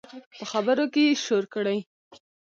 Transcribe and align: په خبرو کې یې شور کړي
په 0.37 0.43
خبرو 0.51 0.85
کې 0.93 1.01
یې 1.07 1.13
شور 1.25 1.43
کړي 1.53 1.77